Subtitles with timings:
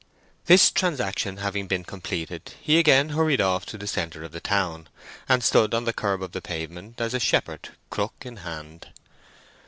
[0.47, 4.89] This transaction having been completed, he again hurried off to the centre of the town,
[5.29, 8.87] and stood on the kerb of the pavement, as a shepherd, crook in hand.